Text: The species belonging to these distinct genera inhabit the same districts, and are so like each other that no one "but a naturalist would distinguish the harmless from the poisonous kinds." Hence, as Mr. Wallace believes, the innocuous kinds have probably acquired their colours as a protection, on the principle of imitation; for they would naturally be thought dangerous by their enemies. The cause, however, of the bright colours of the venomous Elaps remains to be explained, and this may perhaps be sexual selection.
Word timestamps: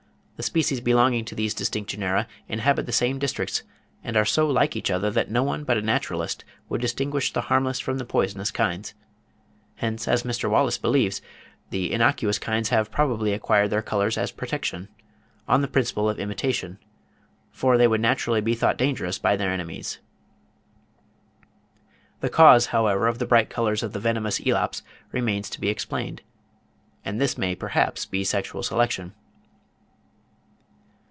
The 0.41 0.45
species 0.47 0.81
belonging 0.81 1.23
to 1.25 1.35
these 1.35 1.53
distinct 1.53 1.91
genera 1.91 2.27
inhabit 2.47 2.87
the 2.87 2.91
same 2.91 3.19
districts, 3.19 3.61
and 4.03 4.17
are 4.17 4.25
so 4.25 4.47
like 4.49 4.75
each 4.75 4.89
other 4.89 5.11
that 5.11 5.29
no 5.29 5.43
one 5.43 5.63
"but 5.63 5.77
a 5.77 5.83
naturalist 5.83 6.43
would 6.67 6.81
distinguish 6.81 7.31
the 7.31 7.41
harmless 7.41 7.79
from 7.79 7.99
the 7.99 8.05
poisonous 8.05 8.49
kinds." 8.49 8.95
Hence, 9.75 10.07
as 10.07 10.23
Mr. 10.23 10.49
Wallace 10.49 10.79
believes, 10.79 11.21
the 11.69 11.93
innocuous 11.93 12.39
kinds 12.39 12.69
have 12.69 12.89
probably 12.89 13.33
acquired 13.33 13.69
their 13.69 13.83
colours 13.83 14.17
as 14.17 14.31
a 14.31 14.33
protection, 14.33 14.89
on 15.47 15.61
the 15.61 15.67
principle 15.67 16.09
of 16.09 16.17
imitation; 16.19 16.79
for 17.51 17.77
they 17.77 17.87
would 17.87 18.01
naturally 18.01 18.41
be 18.41 18.55
thought 18.55 18.77
dangerous 18.79 19.19
by 19.19 19.35
their 19.35 19.51
enemies. 19.51 19.99
The 22.21 22.31
cause, 22.31 22.65
however, 22.65 23.05
of 23.07 23.19
the 23.19 23.27
bright 23.27 23.51
colours 23.51 23.83
of 23.83 23.93
the 23.93 23.99
venomous 23.99 24.39
Elaps 24.39 24.81
remains 25.11 25.51
to 25.51 25.61
be 25.61 25.69
explained, 25.69 26.23
and 27.05 27.21
this 27.21 27.37
may 27.37 27.53
perhaps 27.53 28.07
be 28.07 28.23
sexual 28.23 28.63
selection. 28.63 29.13